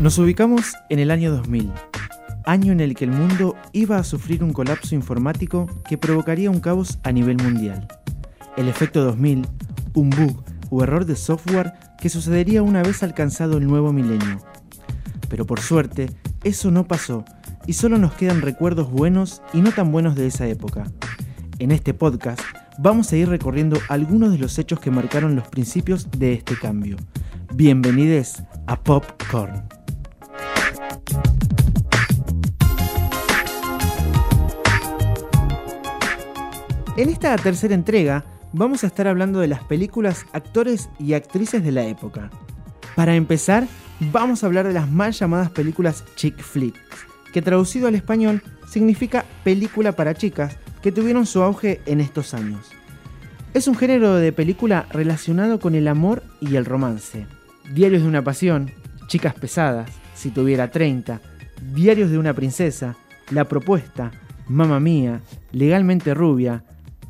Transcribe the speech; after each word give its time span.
Nos 0.00 0.16
ubicamos 0.16 0.76
en 0.88 0.98
el 0.98 1.10
año 1.10 1.30
2000, 1.30 1.70
año 2.46 2.72
en 2.72 2.80
el 2.80 2.94
que 2.94 3.04
el 3.04 3.10
mundo 3.10 3.54
iba 3.74 3.98
a 3.98 4.02
sufrir 4.02 4.42
un 4.42 4.54
colapso 4.54 4.94
informático 4.94 5.66
que 5.86 5.98
provocaría 5.98 6.50
un 6.50 6.60
caos 6.60 6.98
a 7.02 7.12
nivel 7.12 7.36
mundial. 7.36 7.86
El 8.56 8.68
efecto 8.68 9.04
2000, 9.04 9.46
un 9.92 10.08
bug 10.08 10.42
o 10.70 10.82
error 10.82 11.04
de 11.04 11.16
software 11.16 11.74
que 11.98 12.08
sucedería 12.08 12.62
una 12.62 12.82
vez 12.82 13.02
alcanzado 13.02 13.58
el 13.58 13.66
nuevo 13.66 13.92
milenio. 13.92 14.38
Pero 15.28 15.44
por 15.44 15.60
suerte, 15.60 16.08
eso 16.44 16.70
no 16.70 16.88
pasó 16.88 17.26
y 17.66 17.74
solo 17.74 17.98
nos 17.98 18.14
quedan 18.14 18.40
recuerdos 18.40 18.90
buenos 18.90 19.42
y 19.52 19.60
no 19.60 19.70
tan 19.70 19.92
buenos 19.92 20.14
de 20.14 20.28
esa 20.28 20.46
época. 20.46 20.84
En 21.58 21.72
este 21.72 21.92
podcast 21.92 22.40
vamos 22.78 23.12
a 23.12 23.18
ir 23.18 23.28
recorriendo 23.28 23.78
algunos 23.90 24.32
de 24.32 24.38
los 24.38 24.58
hechos 24.58 24.80
que 24.80 24.90
marcaron 24.90 25.36
los 25.36 25.46
principios 25.48 26.10
de 26.10 26.32
este 26.32 26.56
cambio. 26.56 26.96
Bienvenidos 27.52 28.42
a 28.66 28.82
Popcorn. 28.82 29.79
En 37.00 37.08
esta 37.08 37.34
tercera 37.36 37.74
entrega 37.74 38.26
vamos 38.52 38.84
a 38.84 38.86
estar 38.86 39.08
hablando 39.08 39.40
de 39.40 39.48
las 39.48 39.64
películas, 39.64 40.26
actores 40.34 40.90
y 40.98 41.14
actrices 41.14 41.64
de 41.64 41.72
la 41.72 41.86
época. 41.86 42.28
Para 42.94 43.14
empezar, 43.14 43.66
vamos 44.12 44.44
a 44.44 44.46
hablar 44.46 44.66
de 44.66 44.74
las 44.74 44.86
mal 44.86 45.12
llamadas 45.12 45.50
películas 45.50 46.04
chick 46.16 46.38
flicks, 46.38 47.06
que 47.32 47.40
traducido 47.40 47.88
al 47.88 47.94
español 47.94 48.42
significa 48.68 49.24
película 49.44 49.92
para 49.92 50.12
chicas, 50.12 50.58
que 50.82 50.92
tuvieron 50.92 51.24
su 51.24 51.42
auge 51.42 51.80
en 51.86 52.02
estos 52.02 52.34
años. 52.34 52.68
Es 53.54 53.66
un 53.66 53.76
género 53.76 54.16
de 54.16 54.32
película 54.32 54.84
relacionado 54.90 55.58
con 55.58 55.74
el 55.74 55.88
amor 55.88 56.22
y 56.38 56.56
el 56.56 56.66
romance. 56.66 57.26
Diarios 57.72 58.02
de 58.02 58.08
una 58.08 58.22
pasión, 58.22 58.72
Chicas 59.06 59.32
pesadas, 59.32 59.90
Si 60.14 60.28
tuviera 60.28 60.70
30, 60.70 61.18
Diarios 61.72 62.10
de 62.10 62.18
una 62.18 62.34
princesa, 62.34 62.94
La 63.30 63.46
propuesta, 63.46 64.10
Mamma 64.48 64.80
mía, 64.80 65.22
Legalmente 65.52 66.12
rubia, 66.12 66.62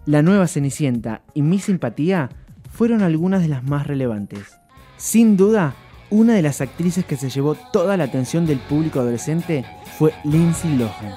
La 0.07 0.23
nueva 0.23 0.47
Cenicienta 0.47 1.21
y 1.35 1.43
Mi 1.43 1.59
simpatía 1.59 2.31
fueron 2.73 3.03
algunas 3.03 3.43
de 3.43 3.49
las 3.49 3.63
más 3.63 3.87
relevantes. 3.87 4.59
Sin 4.97 5.37
duda, 5.37 5.75
una 6.09 6.35
de 6.35 6.43
las 6.43 6.63
actrices 6.63 7.05
que 7.05 7.17
se 7.17 7.29
llevó 7.29 7.55
toda 7.55 7.99
la 7.99 8.05
atención 8.05 8.47
del 8.47 8.59
público 8.61 9.01
adolescente 9.01 9.65
fue 9.99 10.15
Lindsay 10.25 10.77
Lohan. 10.77 11.15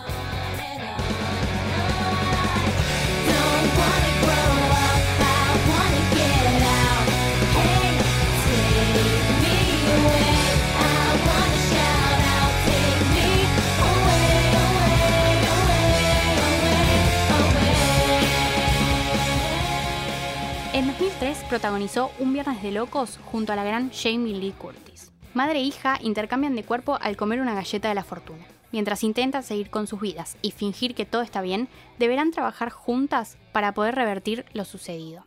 Protagonizó 21.64 22.11
Un 22.19 22.33
Viernes 22.33 22.61
de 22.61 22.72
Locos 22.72 23.17
junto 23.23 23.53
a 23.53 23.56
la 23.56 23.64
gran 23.64 23.89
Jamie 23.89 24.36
Lee 24.36 24.52
Curtis. 24.52 25.14
Madre 25.33 25.59
e 25.59 25.61
hija 25.61 25.97
intercambian 26.02 26.58
de 26.58 26.66
cuerpo 26.66 26.97
al 27.00 27.16
comer 27.16 27.39
una 27.39 27.53
galleta 27.53 27.88
de 27.88 27.95
la 27.95 28.03
fortuna. 28.03 28.44
Mientras 28.73 29.02
intentan 29.02 29.44
seguir 29.44 29.70
con 29.70 29.88
sus 29.88 30.02
vidas 30.02 30.36
y 30.42 30.52
fingir 30.52 30.94
que 30.94 31.05
todo 31.05 31.22
está 31.22 31.42
bien, 31.42 31.70
deberán 32.00 32.31
trabajar 32.31 32.70
juntas 32.70 33.38
para 33.53 33.73
poder 33.73 33.95
revertir 33.95 34.44
lo 34.52 34.66
sucedido. 34.66 35.25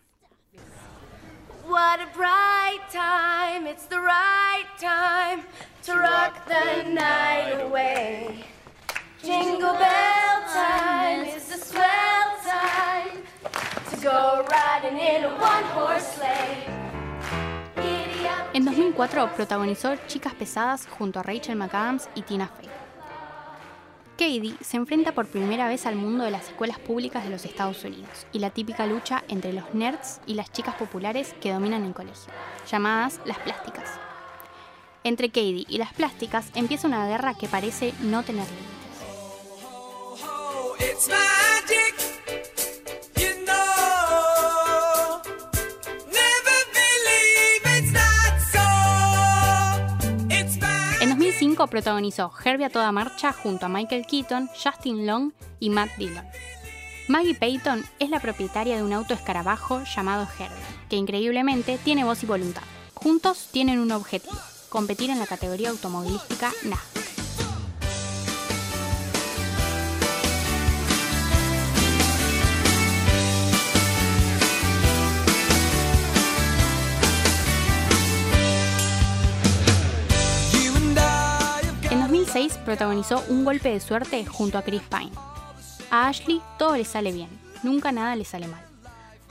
En 18.52 18.64
2004 18.64 19.32
protagonizó 19.34 19.94
Chicas 20.06 20.34
Pesadas 20.34 20.86
junto 20.86 21.20
a 21.20 21.22
Rachel 21.22 21.56
McAdams 21.56 22.08
y 22.14 22.22
Tina 22.22 22.48
Fey. 22.48 22.68
Katie 24.12 24.56
se 24.62 24.78
enfrenta 24.78 25.12
por 25.12 25.26
primera 25.26 25.68
vez 25.68 25.84
al 25.84 25.94
mundo 25.94 26.24
de 26.24 26.30
las 26.30 26.48
escuelas 26.48 26.78
públicas 26.78 27.24
de 27.24 27.30
los 27.30 27.44
Estados 27.44 27.84
Unidos 27.84 28.26
y 28.32 28.38
la 28.38 28.50
típica 28.50 28.86
lucha 28.86 29.22
entre 29.28 29.52
los 29.52 29.74
nerds 29.74 30.20
y 30.26 30.34
las 30.34 30.50
chicas 30.50 30.74
populares 30.74 31.34
que 31.40 31.52
dominan 31.52 31.84
el 31.84 31.92
colegio, 31.92 32.32
llamadas 32.70 33.20
las 33.26 33.38
plásticas. 33.38 33.90
Entre 35.04 35.28
Katie 35.28 35.66
y 35.68 35.78
las 35.78 35.92
plásticas 35.92 36.50
empieza 36.54 36.88
una 36.88 37.06
guerra 37.06 37.34
que 37.34 37.46
parece 37.46 37.92
no 38.00 38.22
tener 38.22 38.46
límites. 38.46 38.75
2005 51.56 51.66
protagonizó 51.68 52.32
Herbie 52.44 52.66
a 52.66 52.70
toda 52.70 52.92
marcha 52.92 53.32
junto 53.32 53.66
a 53.66 53.68
Michael 53.68 54.06
Keaton, 54.06 54.50
Justin 54.62 55.06
Long 55.06 55.32
y 55.58 55.70
Matt 55.70 55.90
Dillon. 55.96 56.24
Maggie 57.08 57.34
Payton 57.34 57.82
es 57.98 58.10
la 58.10 58.20
propietaria 58.20 58.76
de 58.76 58.82
un 58.82 58.92
auto 58.92 59.14
escarabajo 59.14 59.82
llamado 59.84 60.28
Herbie, 60.38 60.56
que 60.90 60.96
increíblemente 60.96 61.78
tiene 61.82 62.04
voz 62.04 62.22
y 62.22 62.26
voluntad. 62.26 62.62
Juntos 62.94 63.48
tienen 63.52 63.78
un 63.78 63.92
objetivo, 63.92 64.36
competir 64.68 65.10
en 65.10 65.18
la 65.18 65.26
categoría 65.26 65.70
automovilística 65.70 66.52
NASCAR. 66.64 67.15
2006 82.36 82.58
protagonizó 82.66 83.24
Un 83.30 83.46
golpe 83.46 83.70
de 83.70 83.80
suerte 83.80 84.26
junto 84.26 84.58
a 84.58 84.62
Chris 84.62 84.82
Pine. 84.82 85.10
A 85.90 86.08
Ashley 86.08 86.42
todo 86.58 86.76
le 86.76 86.84
sale 86.84 87.10
bien, 87.10 87.30
nunca 87.62 87.92
nada 87.92 88.14
le 88.14 88.26
sale 88.26 88.46
mal. 88.46 88.62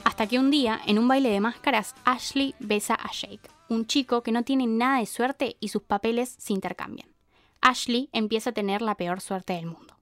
Hasta 0.02 0.26
que 0.26 0.40
un 0.40 0.50
día, 0.50 0.80
en 0.88 0.98
un 0.98 1.06
baile 1.06 1.28
de 1.28 1.38
máscaras, 1.38 1.94
Ashley 2.04 2.56
besa 2.58 2.94
a 2.94 3.12
Jake, 3.12 3.48
un 3.68 3.86
chico 3.86 4.24
que 4.24 4.32
no 4.32 4.42
tiene 4.42 4.66
nada 4.66 4.98
de 4.98 5.06
suerte 5.06 5.56
y 5.60 5.68
sus 5.68 5.82
papeles 5.82 6.34
se 6.38 6.52
intercambian. 6.52 7.08
Ashley 7.60 8.10
empieza 8.12 8.50
a 8.50 8.54
tener 8.54 8.82
la 8.82 8.96
peor 8.96 9.20
suerte 9.20 9.52
del 9.52 9.66
mundo. 9.66 9.94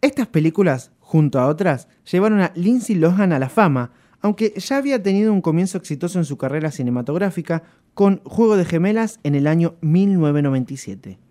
Estas 0.00 0.26
películas, 0.26 0.90
junto 0.98 1.38
a 1.38 1.46
otras, 1.46 1.86
llevaron 2.10 2.40
a 2.40 2.50
Lindsay 2.56 2.96
Lohan 2.96 3.32
a 3.32 3.38
la 3.38 3.48
fama, 3.48 3.92
aunque 4.20 4.54
ya 4.56 4.78
había 4.78 5.00
tenido 5.00 5.32
un 5.32 5.40
comienzo 5.40 5.78
exitoso 5.78 6.18
en 6.18 6.24
su 6.24 6.36
carrera 6.36 6.72
cinematográfica 6.72 7.62
con 7.94 8.20
Juego 8.24 8.56
de 8.56 8.64
Gemelas 8.64 9.20
en 9.22 9.36
el 9.36 9.46
año 9.46 9.76
1997. 9.82 11.27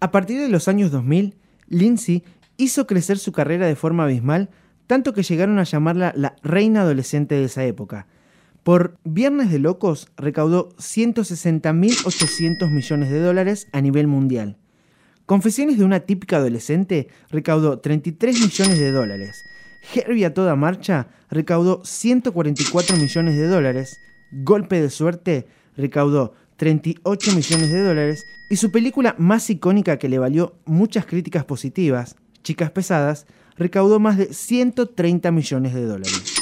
A 0.00 0.10
partir 0.12 0.40
de 0.40 0.48
los 0.48 0.68
años 0.68 0.92
2000, 0.92 1.34
Lindsay 1.68 2.22
hizo 2.56 2.86
crecer 2.86 3.18
su 3.18 3.32
carrera 3.32 3.66
de 3.66 3.74
forma 3.74 4.04
abismal, 4.04 4.48
tanto 4.86 5.12
que 5.12 5.24
llegaron 5.24 5.58
a 5.58 5.64
llamarla 5.64 6.12
la 6.14 6.36
reina 6.42 6.82
adolescente 6.82 7.34
de 7.34 7.44
esa 7.44 7.64
época. 7.64 8.06
Por 8.62 8.96
Viernes 9.04 9.50
de 9.50 9.58
Locos 9.58 10.08
recaudó 10.16 10.68
160.800 10.76 12.70
millones 12.70 13.10
de 13.10 13.20
dólares 13.20 13.66
a 13.72 13.80
nivel 13.80 14.06
mundial. 14.06 14.56
Confesiones 15.26 15.78
de 15.78 15.84
una 15.84 16.00
típica 16.00 16.36
adolescente 16.36 17.08
recaudó 17.30 17.80
33 17.80 18.40
millones 18.40 18.78
de 18.78 18.92
dólares. 18.92 19.42
Herbie 19.94 20.26
a 20.26 20.34
toda 20.34 20.54
marcha 20.54 21.08
recaudó 21.28 21.84
144 21.84 22.96
millones 22.96 23.36
de 23.36 23.46
dólares. 23.46 23.98
Golpe 24.32 24.80
de 24.80 24.90
suerte 24.90 25.48
recaudó 25.76 26.34
38 26.58 27.34
millones 27.34 27.72
de 27.72 27.82
dólares. 27.82 28.26
Y 28.50 28.56
su 28.56 28.70
película 28.70 29.14
más 29.18 29.48
icónica 29.48 29.98
que 29.98 30.08
le 30.08 30.18
valió 30.18 30.56
muchas 30.66 31.06
críticas 31.06 31.44
positivas, 31.44 32.16
Chicas 32.42 32.70
Pesadas, 32.70 33.26
recaudó 33.56 33.98
más 33.98 34.18
de 34.18 34.32
130 34.32 35.30
millones 35.30 35.74
de 35.74 35.84
dólares. 35.84 36.34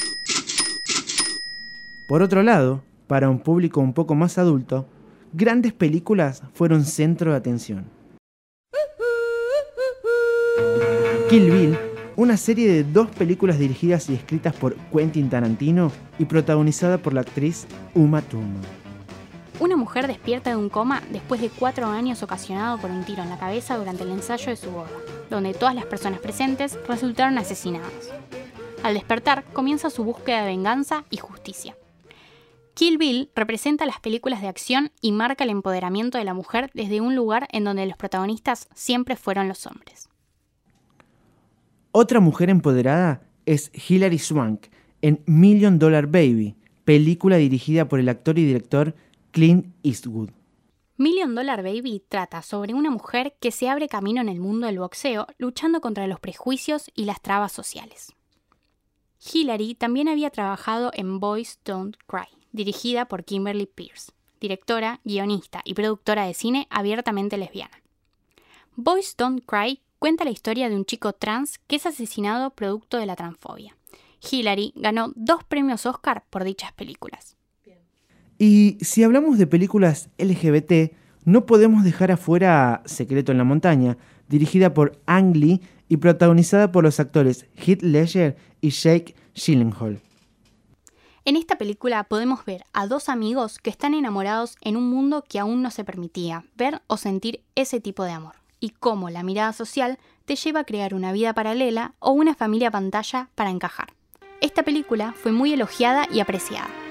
Por 2.08 2.22
otro 2.22 2.42
lado, 2.42 2.82
para 3.06 3.28
un 3.28 3.40
público 3.40 3.80
un 3.80 3.92
poco 3.92 4.14
más 4.14 4.38
adulto, 4.38 4.88
grandes 5.32 5.72
películas 5.72 6.42
fueron 6.54 6.84
centro 6.84 7.32
de 7.32 7.36
atención. 7.36 7.84
Kill 11.28 11.50
Bill, 11.50 11.76
una 12.14 12.36
serie 12.36 12.70
de 12.70 12.84
dos 12.84 13.10
películas 13.10 13.58
dirigidas 13.58 14.08
y 14.08 14.14
escritas 14.14 14.54
por 14.54 14.76
Quentin 14.92 15.28
Tarantino 15.28 15.90
y 16.18 16.24
protagonizada 16.26 16.98
por 16.98 17.12
la 17.12 17.22
actriz 17.22 17.66
Uma 17.94 18.22
Thurman. 18.22 18.75
Mujer 19.86 20.08
despierta 20.08 20.50
de 20.50 20.56
un 20.56 20.68
coma 20.68 21.00
después 21.12 21.40
de 21.40 21.48
cuatro 21.48 21.86
años 21.86 22.20
ocasionado 22.24 22.76
por 22.76 22.90
un 22.90 23.04
tiro 23.04 23.22
en 23.22 23.28
la 23.28 23.38
cabeza 23.38 23.76
durante 23.76 24.02
el 24.02 24.10
ensayo 24.10 24.50
de 24.50 24.56
su 24.56 24.68
boda, 24.68 24.90
donde 25.30 25.54
todas 25.54 25.76
las 25.76 25.86
personas 25.86 26.18
presentes 26.18 26.76
resultaron 26.88 27.38
asesinadas. 27.38 28.10
Al 28.82 28.94
despertar, 28.94 29.44
comienza 29.52 29.88
su 29.88 30.02
búsqueda 30.02 30.40
de 30.40 30.48
venganza 30.48 31.04
y 31.08 31.18
justicia. 31.18 31.76
Kill 32.74 32.98
Bill 32.98 33.30
representa 33.36 33.86
las 33.86 34.00
películas 34.00 34.42
de 34.42 34.48
acción 34.48 34.90
y 35.00 35.12
marca 35.12 35.44
el 35.44 35.50
empoderamiento 35.50 36.18
de 36.18 36.24
la 36.24 36.34
mujer 36.34 36.68
desde 36.74 37.00
un 37.00 37.14
lugar 37.14 37.46
en 37.52 37.62
donde 37.62 37.86
los 37.86 37.96
protagonistas 37.96 38.66
siempre 38.74 39.14
fueron 39.14 39.46
los 39.46 39.68
hombres. 39.68 40.08
Otra 41.92 42.18
mujer 42.18 42.50
empoderada 42.50 43.22
es 43.44 43.70
Hilary 43.88 44.18
Swank 44.18 44.66
en 45.00 45.22
Million 45.26 45.78
Dollar 45.78 46.08
Baby, 46.08 46.56
película 46.84 47.36
dirigida 47.36 47.86
por 47.86 48.00
el 48.00 48.08
actor 48.08 48.36
y 48.36 48.44
director 48.44 48.96
Million 50.96 51.34
Dollar 51.34 51.62
Baby 51.62 52.02
trata 52.08 52.40
sobre 52.40 52.72
una 52.72 52.90
mujer 52.90 53.36
que 53.38 53.50
se 53.50 53.68
abre 53.68 53.86
camino 53.86 54.22
en 54.22 54.30
el 54.30 54.40
mundo 54.40 54.66
del 54.66 54.78
boxeo 54.78 55.26
luchando 55.36 55.82
contra 55.82 56.06
los 56.06 56.20
prejuicios 56.20 56.90
y 56.94 57.04
las 57.04 57.20
trabas 57.20 57.52
sociales. 57.52 58.14
Hillary 59.30 59.74
también 59.74 60.08
había 60.08 60.30
trabajado 60.30 60.90
en 60.94 61.20
Boys 61.20 61.60
Don't 61.66 61.98
Cry, 62.06 62.28
dirigida 62.52 63.08
por 63.08 63.26
Kimberly 63.26 63.66
Pierce, 63.66 64.12
directora, 64.40 65.00
guionista 65.04 65.60
y 65.66 65.74
productora 65.74 66.24
de 66.24 66.32
cine 66.32 66.66
abiertamente 66.70 67.36
lesbiana. 67.36 67.82
Boys 68.74 69.16
Don't 69.18 69.44
Cry 69.44 69.82
cuenta 69.98 70.24
la 70.24 70.30
historia 70.30 70.70
de 70.70 70.76
un 70.76 70.86
chico 70.86 71.12
trans 71.12 71.58
que 71.66 71.76
es 71.76 71.84
asesinado 71.84 72.54
producto 72.54 72.96
de 72.96 73.04
la 73.04 73.16
transfobia. 73.16 73.76
Hillary 74.30 74.72
ganó 74.76 75.12
dos 75.14 75.44
premios 75.44 75.84
Oscar 75.84 76.24
por 76.30 76.42
dichas 76.42 76.72
películas. 76.72 77.36
Y 78.38 78.78
si 78.80 79.02
hablamos 79.02 79.38
de 79.38 79.46
películas 79.46 80.10
LGBT, 80.18 80.92
no 81.24 81.46
podemos 81.46 81.84
dejar 81.84 82.12
afuera 82.12 82.82
Secreto 82.84 83.32
en 83.32 83.38
la 83.38 83.44
Montaña, 83.44 83.96
dirigida 84.28 84.74
por 84.74 85.00
Ang 85.06 85.36
Lee 85.36 85.60
y 85.88 85.96
protagonizada 85.96 86.72
por 86.72 86.84
los 86.84 87.00
actores 87.00 87.46
Heath 87.56 87.82
Ledger 87.82 88.36
y 88.60 88.70
Jake 88.70 89.14
Gyllenhaal. 89.34 90.00
En 91.24 91.34
esta 91.34 91.58
película 91.58 92.04
podemos 92.04 92.44
ver 92.44 92.64
a 92.72 92.86
dos 92.86 93.08
amigos 93.08 93.58
que 93.58 93.70
están 93.70 93.94
enamorados 93.94 94.56
en 94.60 94.76
un 94.76 94.88
mundo 94.88 95.24
que 95.28 95.40
aún 95.40 95.62
no 95.62 95.72
se 95.72 95.82
permitía 95.82 96.44
ver 96.56 96.82
o 96.86 96.96
sentir 96.96 97.40
ese 97.56 97.80
tipo 97.80 98.04
de 98.04 98.12
amor, 98.12 98.36
y 98.60 98.70
cómo 98.70 99.10
la 99.10 99.24
mirada 99.24 99.52
social 99.52 99.98
te 100.24 100.36
lleva 100.36 100.60
a 100.60 100.64
crear 100.64 100.94
una 100.94 101.10
vida 101.10 101.34
paralela 101.34 101.94
o 101.98 102.12
una 102.12 102.34
familia 102.34 102.70
pantalla 102.70 103.28
para 103.34 103.50
encajar. 103.50 103.92
Esta 104.40 104.62
película 104.62 105.14
fue 105.20 105.32
muy 105.32 105.52
elogiada 105.52 106.06
y 106.12 106.20
apreciada. 106.20 106.85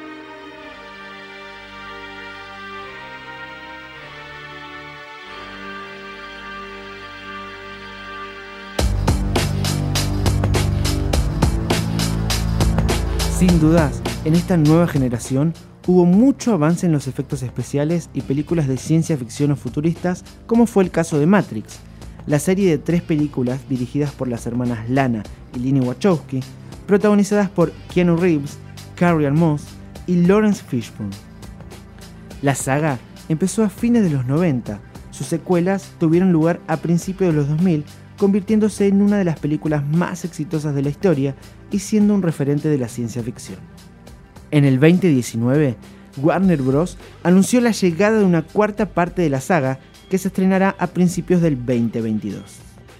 Sin 13.47 13.59
dudas, 13.59 14.01
en 14.23 14.33
esta 14.33 14.57
nueva 14.57 14.87
generación 14.87 15.53
hubo 15.85 16.03
mucho 16.05 16.51
avance 16.51 16.87
en 16.87 16.91
los 16.91 17.05
efectos 17.05 17.43
especiales 17.43 18.09
y 18.11 18.21
películas 18.21 18.67
de 18.67 18.75
ciencia 18.75 19.17
ficción 19.17 19.51
o 19.51 19.55
futuristas, 19.55 20.25
como 20.47 20.65
fue 20.65 20.83
el 20.83 20.89
caso 20.89 21.19
de 21.19 21.27
Matrix, 21.27 21.77
la 22.25 22.39
serie 22.39 22.67
de 22.67 22.79
tres 22.79 23.03
películas 23.03 23.59
dirigidas 23.69 24.11
por 24.13 24.29
las 24.29 24.47
hermanas 24.47 24.89
Lana 24.89 25.21
y 25.55 25.59
Lini 25.59 25.79
Wachowski, 25.79 26.39
protagonizadas 26.87 27.47
por 27.51 27.71
Keanu 27.93 28.17
Reeves, 28.17 28.57
Carrie 28.95 29.29
Moss 29.29 29.61
y 30.07 30.25
Lawrence 30.25 30.63
Fishburne. 30.67 31.13
La 32.41 32.55
saga 32.55 32.97
empezó 33.29 33.63
a 33.63 33.69
fines 33.69 34.01
de 34.01 34.09
los 34.09 34.25
90, 34.25 34.79
sus 35.11 35.27
secuelas 35.27 35.91
tuvieron 35.99 36.31
lugar 36.31 36.61
a 36.65 36.77
principios 36.77 37.31
de 37.31 37.41
los 37.41 37.49
2000, 37.49 37.85
convirtiéndose 38.17 38.87
en 38.87 39.01
una 39.01 39.17
de 39.17 39.25
las 39.25 39.39
películas 39.39 39.85
más 39.85 40.25
exitosas 40.25 40.75
de 40.75 40.81
la 40.81 40.89
historia 40.89 41.35
y 41.71 41.79
siendo 41.79 42.13
un 42.13 42.21
referente 42.21 42.69
de 42.69 42.77
la 42.77 42.87
ciencia 42.87 43.23
ficción. 43.23 43.59
En 44.51 44.65
el 44.65 44.79
2019, 44.79 45.75
Warner 46.17 46.61
Bros. 46.61 46.97
anunció 47.23 47.61
la 47.61 47.71
llegada 47.71 48.19
de 48.19 48.25
una 48.25 48.41
cuarta 48.41 48.87
parte 48.87 49.21
de 49.21 49.29
la 49.29 49.41
saga 49.41 49.79
que 50.09 50.17
se 50.17 50.29
estrenará 50.29 50.75
a 50.79 50.87
principios 50.87 51.41
del 51.41 51.57
2022. 51.57 52.41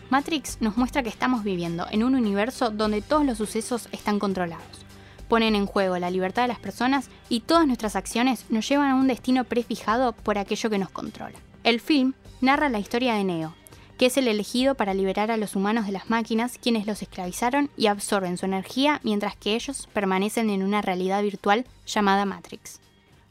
Matrix 0.10 0.58
nos 0.62 0.78
muestra 0.78 1.04
que 1.04 1.10
estamos 1.10 1.44
viviendo 1.44 1.88
en 1.92 2.04
un 2.04 2.16
universo 2.16 2.70
donde 2.70 3.02
todos 3.02 3.26
los 3.26 3.38
sucesos 3.38 3.90
están 3.92 4.20
controlados. 4.20 4.86
Ponen 5.28 5.56
en 5.56 5.66
juego 5.66 5.98
la 5.98 6.12
libertad 6.12 6.44
de 6.44 6.50
las 6.50 6.60
personas 6.60 7.10
y 7.30 7.40
todas 7.40 7.66
nuestras 7.66 7.96
acciones 7.96 8.46
nos 8.50 8.68
llevan 8.68 8.92
a 8.92 8.96
un 8.96 9.08
destino 9.08 9.44
prefijado 9.44 10.14
por 10.14 10.38
aquello 10.38 10.70
que 10.70 10.78
nos 10.78 10.92
controla. 10.92 11.38
El 11.64 11.80
film 11.80 12.14
narra 12.42 12.70
la 12.70 12.78
historia 12.78 13.16
de 13.16 13.24
Neo, 13.24 13.56
que 13.98 14.08
es 14.08 14.18
el 14.18 14.28
elegido 14.28 14.76
para 14.76 14.94
liberar 14.94 15.32
a 15.32 15.38
los 15.38 15.56
humanos 15.56 15.86
de 15.86 15.92
las 15.92 16.10
máquinas 16.10 16.58
quienes 16.58 16.86
los 16.86 17.02
esclavizaron 17.02 17.70
y 17.78 17.88
absorben 17.88 18.38
su 18.38 18.46
energía 18.46 19.00
mientras 19.04 19.36
que 19.36 19.56
ellos 19.56 19.88
permanecen 19.94 20.50
en 20.50 20.64
una 20.64 20.82
realidad 20.82 21.22
virtual 21.22 21.66
llamada 21.86 22.26
Matrix. 22.26 22.80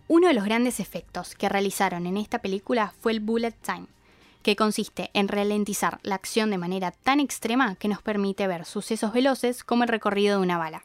Uno 0.08 0.28
de 0.28 0.34
los 0.34 0.44
grandes 0.44 0.81
efectos 0.81 1.34
que 1.34 1.49
realizaron 1.49 2.06
en 2.06 2.16
esta 2.16 2.38
película 2.40 2.93
fue 3.00 3.12
el 3.12 3.20
bullet 3.20 3.55
time, 3.64 3.87
que 4.43 4.56
consiste 4.56 5.11
en 5.14 5.28
ralentizar 5.28 5.99
la 6.02 6.14
acción 6.14 6.50
de 6.50 6.58
manera 6.58 6.90
tan 6.90 7.20
extrema 7.20 7.75
que 7.76 7.88
nos 7.88 8.02
permite 8.02 8.46
ver 8.46 8.64
sucesos 8.64 9.12
veloces 9.12 9.64
como 9.64 9.84
el 9.84 9.88
recorrido 9.88 10.37
de 10.37 10.43
una 10.43 10.58
bala. 10.58 10.84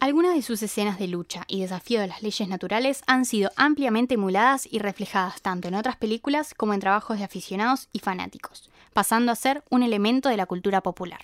Algunas 0.00 0.36
de 0.36 0.42
sus 0.42 0.62
escenas 0.62 0.96
de 1.00 1.08
lucha 1.08 1.42
y 1.48 1.60
desafío 1.60 2.00
de 2.00 2.06
las 2.06 2.22
leyes 2.22 2.48
naturales 2.48 3.02
han 3.08 3.24
sido 3.24 3.50
ampliamente 3.56 4.14
emuladas 4.14 4.68
y 4.70 4.78
reflejadas 4.78 5.42
tanto 5.42 5.66
en 5.66 5.74
otras 5.74 5.96
películas 5.96 6.54
como 6.54 6.72
en 6.72 6.78
trabajos 6.78 7.18
de 7.18 7.24
aficionados 7.24 7.88
y 7.92 7.98
fanáticos, 7.98 8.70
pasando 8.92 9.32
a 9.32 9.36
ser 9.36 9.64
un 9.70 9.82
elemento 9.82 10.28
de 10.28 10.36
la 10.36 10.46
cultura 10.46 10.82
popular. 10.82 11.18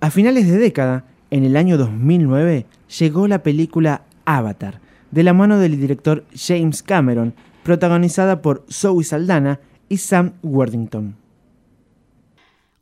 A 0.00 0.10
finales 0.10 0.48
de 0.48 0.58
década, 0.58 1.04
en 1.30 1.44
el 1.44 1.56
año 1.56 1.78
2009, 1.78 2.66
llegó 2.98 3.28
la 3.28 3.44
película 3.44 4.02
Avatar, 4.24 4.80
de 5.12 5.22
la 5.22 5.32
mano 5.32 5.58
del 5.58 5.80
director 5.80 6.24
James 6.34 6.82
Cameron, 6.82 7.36
protagonizada 7.62 8.42
por 8.42 8.66
Zoe 8.68 9.04
Saldana 9.04 9.60
y 9.88 9.98
Sam 9.98 10.32
Worthington. 10.42 11.16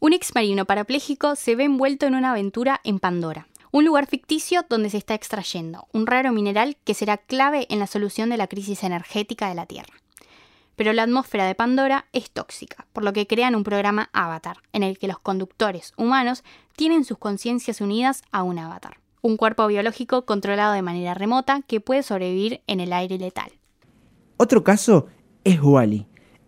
Un 0.00 0.14
ex 0.14 0.34
marino 0.34 0.64
parapléjico 0.64 1.36
se 1.36 1.56
ve 1.56 1.64
envuelto 1.64 2.06
en 2.06 2.14
una 2.14 2.30
aventura 2.30 2.80
en 2.84 2.98
Pandora, 2.98 3.46
un 3.72 3.86
lugar 3.86 4.06
ficticio 4.06 4.64
donde 4.69 4.90
se 4.90 4.98
está 4.98 5.14
extrayendo 5.14 5.88
un 5.92 6.06
raro 6.06 6.30
mineral 6.30 6.76
que 6.84 6.92
será 6.92 7.16
clave 7.16 7.66
en 7.70 7.78
la 7.78 7.86
solución 7.86 8.28
de 8.28 8.36
la 8.36 8.46
crisis 8.46 8.84
energética 8.84 9.48
de 9.48 9.54
la 9.54 9.66
Tierra. 9.66 9.94
Pero 10.76 10.92
la 10.92 11.04
atmósfera 11.04 11.46
de 11.46 11.54
Pandora 11.54 12.06
es 12.12 12.30
tóxica, 12.30 12.86
por 12.92 13.02
lo 13.02 13.14
que 13.14 13.26
crean 13.26 13.54
un 13.54 13.64
programa 13.64 14.10
Avatar, 14.12 14.58
en 14.74 14.82
el 14.82 14.98
que 14.98 15.08
los 15.08 15.19
conductores 15.19 15.94
humanos 15.96 16.44
tienen 16.76 17.04
sus 17.04 17.16
conciencias 17.16 17.80
unidas 17.80 18.22
a 18.30 18.42
un 18.42 18.58
avatar, 18.58 18.98
un 19.22 19.38
cuerpo 19.38 19.66
biológico 19.66 20.26
controlado 20.26 20.74
de 20.74 20.82
manera 20.82 21.14
remota 21.14 21.62
que 21.66 21.80
puede 21.80 22.02
sobrevivir 22.02 22.60
en 22.66 22.80
el 22.80 22.92
aire 22.92 23.16
letal. 23.16 23.52
Otro 24.36 24.64
caso 24.64 25.06
es 25.44 25.60
Wally. 25.62 26.06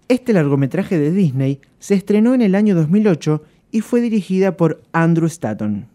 Este 0.08 0.34
largometraje 0.34 0.98
de 0.98 1.10
Disney 1.10 1.60
se 1.78 1.94
estrenó 1.94 2.34
en 2.34 2.42
el 2.42 2.54
año 2.54 2.74
2008 2.74 3.42
y 3.70 3.80
fue 3.80 4.02
dirigida 4.02 4.58
por 4.58 4.82
Andrew 4.92 5.26
Stanton. 5.26 5.93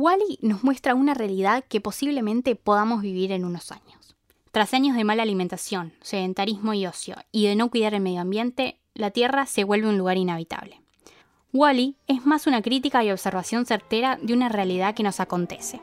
Wally 0.00 0.38
nos 0.40 0.64
muestra 0.64 0.94
una 0.94 1.12
realidad 1.12 1.62
que 1.68 1.82
posiblemente 1.82 2.56
podamos 2.56 3.02
vivir 3.02 3.32
en 3.32 3.44
unos 3.44 3.70
años. 3.70 4.16
Tras 4.50 4.72
años 4.72 4.96
de 4.96 5.04
mala 5.04 5.22
alimentación, 5.22 5.92
sedentarismo 6.00 6.72
y 6.72 6.86
ocio, 6.86 7.16
y 7.32 7.46
de 7.46 7.54
no 7.54 7.68
cuidar 7.68 7.92
el 7.92 8.00
medio 8.00 8.22
ambiente, 8.22 8.78
la 8.94 9.10
Tierra 9.10 9.44
se 9.44 9.62
vuelve 9.62 9.90
un 9.90 9.98
lugar 9.98 10.16
inhabitable. 10.16 10.80
Wally 11.52 11.96
es 12.06 12.24
más 12.24 12.46
una 12.46 12.62
crítica 12.62 13.04
y 13.04 13.10
observación 13.10 13.66
certera 13.66 14.18
de 14.22 14.32
una 14.32 14.48
realidad 14.48 14.94
que 14.94 15.02
nos 15.02 15.20
acontece. 15.20 15.82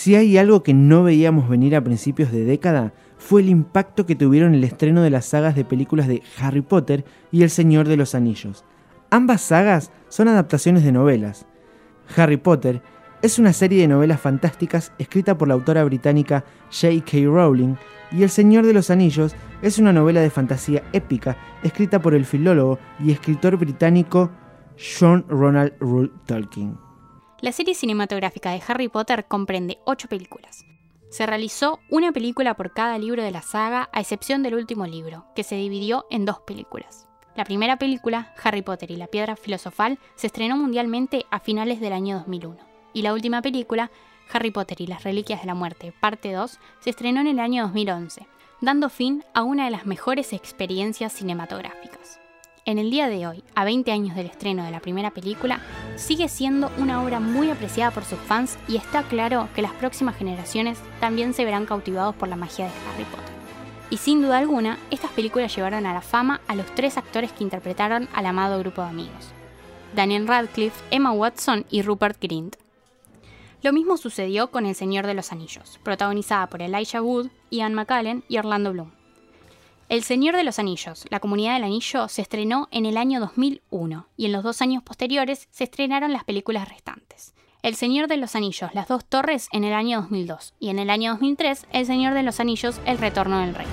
Si 0.00 0.14
hay 0.14 0.38
algo 0.38 0.62
que 0.62 0.72
no 0.72 1.02
veíamos 1.02 1.46
venir 1.46 1.76
a 1.76 1.84
principios 1.84 2.32
de 2.32 2.46
década, 2.46 2.94
fue 3.18 3.42
el 3.42 3.50
impacto 3.50 4.06
que 4.06 4.16
tuvieron 4.16 4.54
el 4.54 4.64
estreno 4.64 5.02
de 5.02 5.10
las 5.10 5.26
sagas 5.26 5.54
de 5.54 5.66
películas 5.66 6.08
de 6.08 6.22
Harry 6.38 6.62
Potter 6.62 7.04
y 7.30 7.42
El 7.42 7.50
Señor 7.50 7.86
de 7.86 7.98
los 7.98 8.14
Anillos. 8.14 8.64
Ambas 9.10 9.42
sagas 9.42 9.92
son 10.08 10.28
adaptaciones 10.28 10.84
de 10.84 10.92
novelas. 10.92 11.44
Harry 12.16 12.38
Potter 12.38 12.80
es 13.20 13.38
una 13.38 13.52
serie 13.52 13.82
de 13.82 13.88
novelas 13.88 14.22
fantásticas 14.22 14.90
escrita 14.96 15.36
por 15.36 15.48
la 15.48 15.52
autora 15.52 15.84
británica 15.84 16.46
J.K. 16.70 17.18
Rowling 17.26 17.74
y 18.10 18.22
El 18.22 18.30
Señor 18.30 18.64
de 18.64 18.72
los 18.72 18.88
Anillos 18.88 19.36
es 19.60 19.78
una 19.78 19.92
novela 19.92 20.22
de 20.22 20.30
fantasía 20.30 20.82
épica 20.94 21.36
escrita 21.62 22.00
por 22.00 22.14
el 22.14 22.24
filólogo 22.24 22.78
y 23.00 23.10
escritor 23.10 23.58
británico 23.58 24.30
John 24.78 25.26
Ronald 25.28 25.74
Reuel 25.78 26.10
Tolkien. 26.24 26.89
La 27.40 27.52
serie 27.52 27.74
cinematográfica 27.74 28.50
de 28.50 28.60
Harry 28.68 28.88
Potter 28.88 29.24
comprende 29.24 29.78
ocho 29.86 30.08
películas. 30.08 30.66
Se 31.08 31.24
realizó 31.24 31.80
una 31.88 32.12
película 32.12 32.54
por 32.54 32.74
cada 32.74 32.98
libro 32.98 33.22
de 33.22 33.30
la 33.30 33.40
saga, 33.40 33.88
a 33.94 34.00
excepción 34.00 34.42
del 34.42 34.56
último 34.56 34.86
libro, 34.86 35.24
que 35.34 35.42
se 35.42 35.54
dividió 35.54 36.04
en 36.10 36.26
dos 36.26 36.40
películas. 36.40 37.08
La 37.34 37.44
primera 37.44 37.78
película, 37.78 38.34
Harry 38.44 38.60
Potter 38.60 38.90
y 38.90 38.96
la 38.96 39.06
Piedra 39.06 39.36
Filosofal, 39.36 39.98
se 40.16 40.26
estrenó 40.26 40.58
mundialmente 40.58 41.24
a 41.30 41.40
finales 41.40 41.80
del 41.80 41.94
año 41.94 42.18
2001. 42.18 42.58
Y 42.92 43.00
la 43.00 43.14
última 43.14 43.40
película, 43.40 43.90
Harry 44.30 44.50
Potter 44.50 44.78
y 44.82 44.86
las 44.86 45.04
Reliquias 45.04 45.40
de 45.40 45.46
la 45.46 45.54
Muerte, 45.54 45.94
parte 45.98 46.32
2, 46.32 46.58
se 46.80 46.90
estrenó 46.90 47.22
en 47.22 47.26
el 47.26 47.38
año 47.38 47.62
2011, 47.62 48.26
dando 48.60 48.90
fin 48.90 49.24
a 49.32 49.44
una 49.44 49.64
de 49.64 49.70
las 49.70 49.86
mejores 49.86 50.34
experiencias 50.34 51.14
cinematográficas. 51.14 52.20
En 52.66 52.78
el 52.78 52.90
día 52.90 53.08
de 53.08 53.26
hoy, 53.26 53.42
a 53.54 53.64
20 53.64 53.90
años 53.90 54.14
del 54.14 54.26
estreno 54.26 54.64
de 54.64 54.70
la 54.70 54.80
primera 54.80 55.10
película, 55.10 55.60
sigue 55.96 56.28
siendo 56.28 56.70
una 56.76 57.02
obra 57.02 57.18
muy 57.18 57.50
apreciada 57.50 57.90
por 57.90 58.04
sus 58.04 58.18
fans 58.18 58.58
y 58.68 58.76
está 58.76 59.02
claro 59.04 59.48
que 59.54 59.62
las 59.62 59.72
próximas 59.72 60.16
generaciones 60.16 60.78
también 61.00 61.32
se 61.32 61.44
verán 61.46 61.64
cautivados 61.64 62.14
por 62.14 62.28
la 62.28 62.36
magia 62.36 62.66
de 62.66 62.70
Harry 62.70 63.04
Potter. 63.04 63.34
Y 63.88 63.96
sin 63.96 64.20
duda 64.20 64.38
alguna, 64.38 64.78
estas 64.90 65.10
películas 65.12 65.56
llevaron 65.56 65.86
a 65.86 65.94
la 65.94 66.02
fama 66.02 66.42
a 66.48 66.54
los 66.54 66.66
tres 66.74 66.98
actores 66.98 67.32
que 67.32 67.44
interpretaron 67.44 68.08
al 68.12 68.26
amado 68.26 68.58
grupo 68.58 68.82
de 68.82 68.88
amigos. 68.88 69.32
Daniel 69.94 70.28
Radcliffe, 70.28 70.84
Emma 70.90 71.12
Watson 71.12 71.64
y 71.70 71.82
Rupert 71.82 72.20
Grint. 72.20 72.56
Lo 73.62 73.72
mismo 73.72 73.96
sucedió 73.96 74.50
con 74.50 74.66
El 74.66 74.74
Señor 74.74 75.06
de 75.06 75.14
los 75.14 75.32
Anillos, 75.32 75.80
protagonizada 75.82 76.46
por 76.48 76.62
Elijah 76.62 77.02
Wood, 77.02 77.28
Ian 77.50 77.74
McKellen 77.74 78.22
y 78.28 78.38
Orlando 78.38 78.72
Bloom. 78.72 78.99
El 79.90 80.04
Señor 80.04 80.36
de 80.36 80.44
los 80.44 80.60
Anillos, 80.60 81.04
la 81.10 81.18
Comunidad 81.18 81.54
del 81.54 81.64
Anillo, 81.64 82.06
se 82.06 82.22
estrenó 82.22 82.68
en 82.70 82.86
el 82.86 82.96
año 82.96 83.18
2001 83.18 84.06
y 84.16 84.26
en 84.26 84.30
los 84.30 84.44
dos 84.44 84.62
años 84.62 84.84
posteriores 84.84 85.48
se 85.50 85.64
estrenaron 85.64 86.12
las 86.12 86.22
películas 86.22 86.68
restantes. 86.68 87.34
El 87.64 87.74
Señor 87.74 88.06
de 88.06 88.16
los 88.16 88.36
Anillos, 88.36 88.70
Las 88.72 88.86
Dos 88.86 89.04
Torres 89.04 89.48
en 89.50 89.64
el 89.64 89.72
año 89.72 90.02
2002 90.02 90.54
y 90.60 90.68
en 90.68 90.78
el 90.78 90.90
año 90.90 91.10
2003 91.14 91.66
El 91.72 91.86
Señor 91.86 92.14
de 92.14 92.22
los 92.22 92.38
Anillos, 92.38 92.80
El 92.86 92.98
Retorno 92.98 93.40
del 93.40 93.52
Rey. 93.52 93.66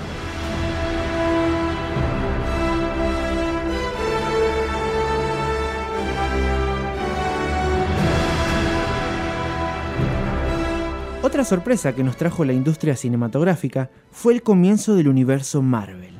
Otra 11.38 11.56
sorpresa 11.56 11.94
que 11.94 12.02
nos 12.02 12.16
trajo 12.16 12.44
la 12.44 12.52
industria 12.52 12.96
cinematográfica 12.96 13.90
fue 14.10 14.34
el 14.34 14.42
comienzo 14.42 14.96
del 14.96 15.06
universo 15.06 15.62
Marvel. 15.62 16.18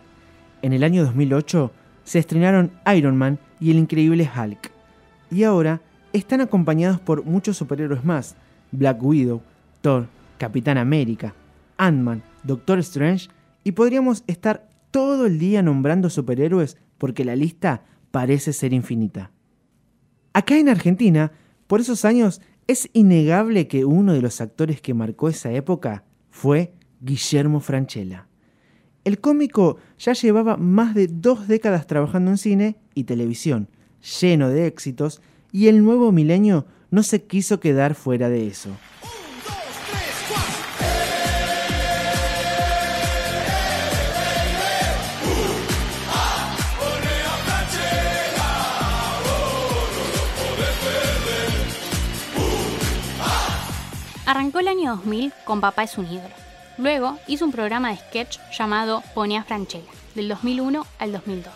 En 0.63 0.73
el 0.73 0.85
año 0.85 1.05
2008 1.05 1.73
se 2.05 2.21
estrenaron 2.21 2.71
Iron 2.95 3.17
Man 3.17 3.41
y 3.59 3.73
el 3.73 3.79
increíble 3.79 4.31
Hulk. 4.33 4.71
Y 5.33 5.43
ahora 5.43 5.81
están 6.13 6.41
acompañados 6.41 7.01
por 7.01 7.25
muchos 7.25 7.57
superhéroes 7.57 8.05
más, 8.05 8.37
Black 8.71 9.03
Widow, 9.03 9.43
Thor, 9.81 10.07
Capitán 10.39 10.79
América, 10.79 11.35
Ant-Man, 11.79 12.23
Doctor 12.45 12.79
Strange, 12.79 13.29
y 13.65 13.73
podríamos 13.73 14.23
estar 14.29 14.69
todo 14.93 15.27
el 15.27 15.41
día 15.41 15.63
nombrando 15.63 16.11
superhéroes 16.11 16.77
porque 16.97 17.25
la 17.25 17.35
lista 17.35 17.83
parece 18.13 18.53
ser 18.53 18.73
infinita. 18.73 19.33
Acá 20.33 20.57
en 20.57 20.69
Argentina, 20.69 21.33
por 21.67 21.81
esos 21.81 22.05
años, 22.05 22.41
es 22.69 22.91
innegable 22.93 23.67
que 23.67 23.87
uno 23.87 24.13
de 24.13 24.21
los 24.21 24.43
actores 24.43 24.83
que 24.83 24.93
marcó 24.93 25.31
esa 25.31 25.51
época 25.51 26.05
fue 26.31 26.75
Guillermo 27.01 27.61
Franchella. 27.61 28.29
El 29.05 29.21
cómico 29.21 29.79
ya 29.99 30.13
llevaba 30.13 30.59
más 30.59 30.95
de 30.95 31.07
dos 31.07 31.49
décadas 31.49 31.87
trabajando 31.87 32.31
en 32.31 32.37
cine 32.37 32.77
y 32.95 33.05
televisión, 33.05 33.69
lleno 34.21 34.51
de 34.51 34.67
éxitos, 34.67 35.23
y 35.51 35.69
el 35.69 35.83
nuevo 35.83 36.13
milenio 36.13 36.67
no 36.91 37.03
se 37.03 37.23
quiso 37.25 37.59
quedar 37.59 37.95
fuera 37.95 38.29
de 38.29 38.47
eso. 38.47 38.69
Arrancó 54.29 54.59
el 54.59 54.69
año 54.69 54.91
2000 54.91 55.33
con 55.47 55.63
Papá 55.63 55.85
es 55.85 55.97
un 55.97 56.05
ídolo. 56.05 56.35
Luego 56.77 57.17
hizo 57.29 57.47
un 57.47 57.51
programa 57.51 57.89
de 57.89 57.97
sketch 57.97 58.39
llamado 58.53 59.03
Ponía 59.15 59.43
Franchella, 59.43 59.91
del 60.15 60.29
2001 60.29 60.87
al 60.99 61.13
2002, 61.13 61.51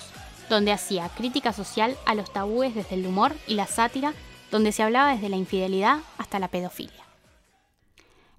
donde 0.49 0.73
hacía 0.73 1.11
crítica 1.11 1.53
social 1.53 1.99
a 2.07 2.15
los 2.15 2.33
tabúes 2.33 2.75
desde 2.75 2.95
el 2.95 3.07
humor 3.07 3.35
y 3.47 3.57
la 3.57 3.67
sátira, 3.67 4.15
donde 4.51 4.73
se 4.73 4.83
hablaba 4.83 5.13
desde 5.13 5.29
la 5.29 5.37
infidelidad 5.37 5.99
hasta 6.17 6.39
la 6.39 6.49
pedofilia. 6.49 7.05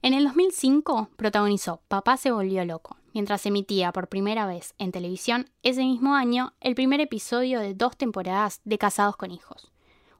En 0.01 0.15
el 0.15 0.23
2005 0.23 1.09
protagonizó 1.15 1.81
Papá 1.87 2.17
se 2.17 2.31
volvió 2.31 2.65
loco, 2.65 2.97
mientras 3.13 3.45
emitía 3.45 3.91
por 3.91 4.07
primera 4.07 4.47
vez 4.47 4.73
en 4.79 4.91
televisión 4.91 5.47
ese 5.61 5.83
mismo 5.83 6.15
año 6.15 6.53
el 6.59 6.73
primer 6.73 7.01
episodio 7.01 7.59
de 7.59 7.75
dos 7.75 7.95
temporadas 7.97 8.61
de 8.63 8.79
Casados 8.79 9.15
con 9.15 9.29
Hijos 9.29 9.72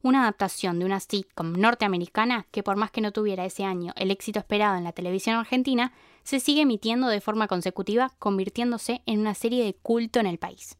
una 0.03 0.23
adaptación 0.23 0.77
de 0.77 0.85
una 0.85 0.99
sitcom 0.99 1.53
norteamericana 1.53 2.45
que 2.51 2.61
por 2.61 2.75
más 2.75 2.91
que 2.91 3.01
no 3.01 3.11
tuviera 3.11 3.45
ese 3.45 3.63
año 3.63 3.93
el 3.95 4.11
éxito 4.11 4.37
esperado 4.37 4.77
en 4.77 4.83
la 4.83 4.91
televisión 4.91 5.37
argentina, 5.37 5.93
se 6.23 6.39
sigue 6.39 6.61
emitiendo 6.61 7.07
de 7.07 7.21
forma 7.21 7.47
consecutiva, 7.47 8.11
convirtiéndose 8.19 9.01
en 9.05 9.21
una 9.21 9.33
serie 9.33 9.63
de 9.63 9.73
culto 9.73 10.19
en 10.19 10.27
el 10.27 10.37
país. 10.37 10.77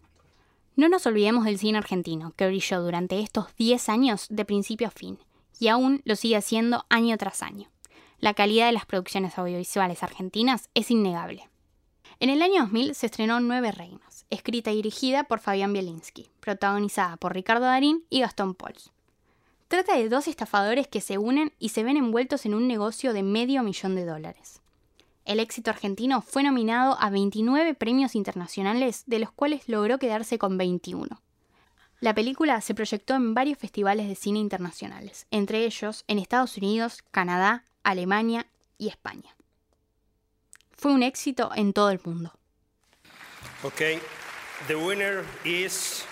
No 0.75 0.89
nos 0.89 1.05
olvidemos 1.05 1.45
del 1.45 1.57
cine 1.57 1.77
argentino, 1.77 2.33
que 2.35 2.47
brilló 2.47 2.81
durante 2.81 3.19
estos 3.19 3.55
10 3.55 3.89
años 3.89 4.27
de 4.29 4.45
principio 4.45 4.87
a 4.87 4.91
fin, 4.91 5.17
y 5.59 5.69
aún 5.69 6.01
lo 6.03 6.15
sigue 6.15 6.35
haciendo 6.35 6.85
año 6.89 7.17
tras 7.17 7.43
año. 7.43 7.69
La 8.19 8.33
calidad 8.33 8.65
de 8.65 8.71
las 8.73 8.85
producciones 8.85 9.37
audiovisuales 9.37 10.03
argentinas 10.03 10.69
es 10.73 10.91
innegable. 10.91 11.49
En 12.19 12.29
el 12.29 12.41
año 12.41 12.61
2000 12.61 12.95
se 12.95 13.05
estrenó 13.05 13.39
Nueve 13.39 13.71
Reinas, 13.71 14.25
escrita 14.29 14.71
y 14.71 14.77
dirigida 14.77 15.25
por 15.25 15.39
Fabián 15.39 15.73
Bielinski, 15.73 16.29
protagonizada 16.39 17.17
por 17.17 17.33
Ricardo 17.33 17.65
Darín 17.65 18.03
y 18.09 18.21
Gastón 18.21 18.55
Pols. 18.55 18.91
Trata 19.73 19.97
de 19.97 20.07
dos 20.07 20.27
estafadores 20.27 20.87
que 20.87 21.01
se 21.01 21.17
unen 21.17 21.51
y 21.57 21.69
se 21.69 21.83
ven 21.83 21.97
envueltos 21.97 22.45
en 22.45 22.53
un 22.53 22.67
negocio 22.67 23.11
de 23.11 23.23
medio 23.23 23.63
millón 23.63 23.95
de 23.95 24.05
dólares. 24.05 24.61
El 25.25 25.39
éxito 25.39 25.71
argentino 25.71 26.21
fue 26.21 26.43
nominado 26.43 26.95
a 26.99 27.09
29 27.09 27.73
premios 27.73 28.13
internacionales, 28.13 29.01
de 29.07 29.17
los 29.17 29.31
cuales 29.31 29.67
logró 29.67 29.97
quedarse 29.97 30.37
con 30.37 30.59
21. 30.59 31.19
La 32.01 32.13
película 32.13 32.61
se 32.61 32.75
proyectó 32.75 33.15
en 33.15 33.33
varios 33.33 33.57
festivales 33.57 34.07
de 34.07 34.13
cine 34.13 34.37
internacionales, 34.37 35.25
entre 35.31 35.65
ellos 35.65 36.03
en 36.07 36.19
Estados 36.19 36.55
Unidos, 36.57 37.03
Canadá, 37.09 37.65
Alemania 37.81 38.45
y 38.77 38.89
España. 38.89 39.35
Fue 40.69 40.91
un 40.91 41.01
éxito 41.01 41.49
en 41.55 41.73
todo 41.73 41.89
el 41.89 41.99
mundo. 42.05 42.31
Okay, 43.63 43.97
the 44.67 44.75
winner 44.75 45.25
is 45.43 46.05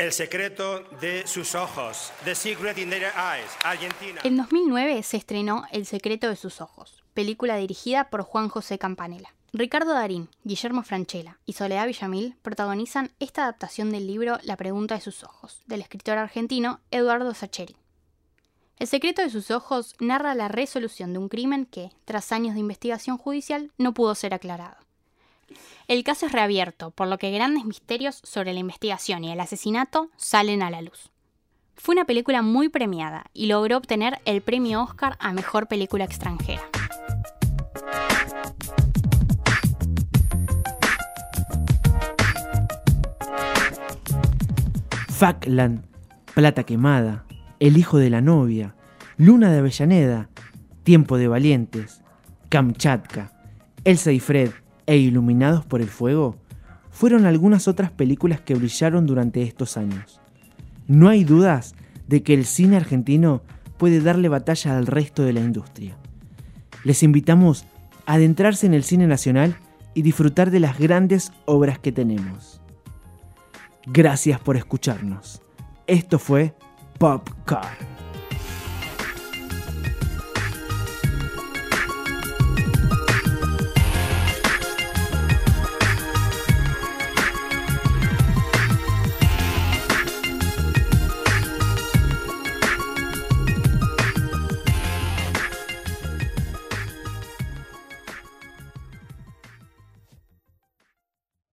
El 0.00 0.12
secreto 0.12 0.82
de 1.02 1.26
sus 1.26 1.54
ojos, 1.54 2.10
The 2.24 2.34
Secret 2.34 2.78
in 2.78 2.88
Their 2.88 3.02
Eyes, 3.02 3.50
Argentina. 3.62 4.22
En 4.24 4.38
2009 4.38 5.02
se 5.02 5.18
estrenó 5.18 5.64
El 5.72 5.84
secreto 5.84 6.26
de 6.30 6.36
sus 6.36 6.62
ojos, 6.62 7.04
película 7.12 7.56
dirigida 7.56 8.08
por 8.08 8.22
Juan 8.22 8.48
José 8.48 8.78
Campanella. 8.78 9.34
Ricardo 9.52 9.92
Darín, 9.92 10.30
Guillermo 10.42 10.84
Franchella 10.84 11.38
y 11.44 11.52
Soledad 11.52 11.86
Villamil 11.86 12.34
protagonizan 12.40 13.10
esta 13.20 13.42
adaptación 13.42 13.90
del 13.90 14.06
libro 14.06 14.38
La 14.42 14.56
pregunta 14.56 14.94
de 14.94 15.02
sus 15.02 15.22
ojos, 15.22 15.60
del 15.66 15.82
escritor 15.82 16.16
argentino 16.16 16.80
Eduardo 16.90 17.34
Sacheri. 17.34 17.76
El 18.78 18.86
secreto 18.86 19.20
de 19.20 19.28
sus 19.28 19.50
ojos 19.50 19.96
narra 20.00 20.34
la 20.34 20.48
resolución 20.48 21.12
de 21.12 21.18
un 21.18 21.28
crimen 21.28 21.66
que, 21.66 21.90
tras 22.06 22.32
años 22.32 22.54
de 22.54 22.60
investigación 22.60 23.18
judicial, 23.18 23.70
no 23.76 23.92
pudo 23.92 24.14
ser 24.14 24.32
aclarado. 24.32 24.78
El 25.88 26.04
caso 26.04 26.26
es 26.26 26.32
reabierto, 26.32 26.90
por 26.90 27.08
lo 27.08 27.18
que 27.18 27.30
grandes 27.30 27.64
misterios 27.64 28.20
sobre 28.22 28.52
la 28.52 28.60
investigación 28.60 29.24
y 29.24 29.32
el 29.32 29.40
asesinato 29.40 30.10
salen 30.16 30.62
a 30.62 30.70
la 30.70 30.82
luz. 30.82 31.10
Fue 31.76 31.94
una 31.94 32.04
película 32.04 32.42
muy 32.42 32.68
premiada 32.68 33.24
y 33.32 33.46
logró 33.46 33.78
obtener 33.78 34.20
el 34.24 34.42
premio 34.42 34.82
Oscar 34.82 35.16
a 35.18 35.32
Mejor 35.32 35.66
Película 35.66 36.04
Extranjera. 36.04 36.62
Falkland, 45.08 45.84
Plata 46.34 46.64
Quemada, 46.64 47.24
El 47.58 47.76
Hijo 47.76 47.98
de 47.98 48.10
la 48.10 48.20
Novia, 48.20 48.74
Luna 49.16 49.50
de 49.50 49.58
Avellaneda, 49.58 50.30
Tiempo 50.82 51.18
de 51.18 51.28
Valientes, 51.28 52.02
Kamchatka, 52.48 53.32
Elsa 53.84 54.12
y 54.12 54.20
Fred 54.20 54.50
e 54.86 54.96
Iluminados 54.96 55.64
por 55.64 55.80
el 55.80 55.88
Fuego 55.88 56.36
fueron 56.90 57.26
algunas 57.26 57.68
otras 57.68 57.90
películas 57.90 58.40
que 58.40 58.54
brillaron 58.54 59.06
durante 59.06 59.42
estos 59.42 59.76
años. 59.76 60.20
No 60.86 61.08
hay 61.08 61.24
dudas 61.24 61.74
de 62.08 62.22
que 62.22 62.34
el 62.34 62.44
cine 62.44 62.76
argentino 62.76 63.42
puede 63.78 64.00
darle 64.00 64.28
batalla 64.28 64.76
al 64.76 64.86
resto 64.86 65.22
de 65.22 65.32
la 65.32 65.40
industria. 65.40 65.96
Les 66.84 67.02
invitamos 67.02 67.64
a 68.06 68.14
adentrarse 68.14 68.66
en 68.66 68.74
el 68.74 68.82
cine 68.82 69.06
nacional 69.06 69.56
y 69.94 70.02
disfrutar 70.02 70.50
de 70.50 70.60
las 70.60 70.78
grandes 70.78 71.32
obras 71.46 71.78
que 71.78 71.92
tenemos. 71.92 72.60
Gracias 73.86 74.40
por 74.40 74.56
escucharnos. 74.56 75.42
Esto 75.86 76.18
fue 76.18 76.54
Popcar. 76.98 77.89